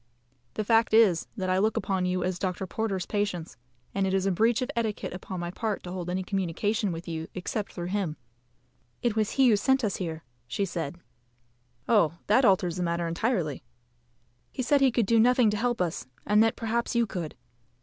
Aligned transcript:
"The 0.55 0.63
fact 0.63 0.95
is, 0.95 1.27
that 1.37 1.51
I 1.51 1.59
look 1.59 1.77
upon 1.77 2.07
you 2.07 2.23
as 2.23 2.39
Dr. 2.39 2.65
Porter's 2.65 3.05
patients, 3.05 3.55
and 3.93 4.07
it 4.07 4.15
is 4.15 4.25
a 4.25 4.31
breach 4.31 4.63
of 4.63 4.71
etiquette 4.75 5.13
upon 5.13 5.39
my 5.39 5.51
part 5.51 5.83
to 5.83 5.91
hold 5.91 6.09
any 6.09 6.23
communication 6.23 6.91
with 6.91 7.07
you 7.07 7.27
except 7.35 7.71
through 7.73 7.85
him." 7.89 8.17
"It 9.03 9.15
was 9.15 9.33
he 9.33 9.47
who 9.49 9.55
sent 9.55 9.83
us 9.83 9.97
here," 9.97 10.23
said 10.49 10.95
she. 10.97 11.01
"Oh, 11.87 12.13
that 12.25 12.43
alters 12.45 12.77
the 12.77 12.81
matter 12.81 13.07
entirely." 13.07 13.61
"He 14.51 14.63
said 14.63 14.81
he 14.81 14.89
could 14.91 15.05
do 15.05 15.19
nothing 15.19 15.51
to 15.51 15.57
help 15.57 15.79
us, 15.79 16.07
and 16.25 16.41
that 16.41 16.55
perhaps 16.55 16.95
you 16.95 17.05
could." 17.05 17.35